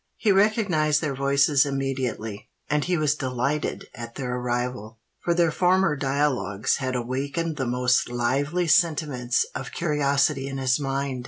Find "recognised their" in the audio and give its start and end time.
0.31-1.13